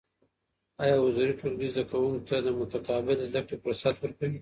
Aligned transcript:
ايا 0.81 0.95
حضوري 1.05 1.31
ټولګي 1.39 1.67
زده 1.73 1.83
کوونکو 1.91 2.25
ته 2.29 2.35
د 2.45 2.47
متقابل 2.59 3.17
زده 3.29 3.41
کړې 3.47 3.57
فرصت 3.63 3.95
ورکوي؟ 3.99 4.39